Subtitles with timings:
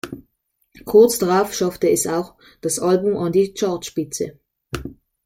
[0.85, 4.39] Kurz darauf schaffte es auch das Album an die Chartspitze.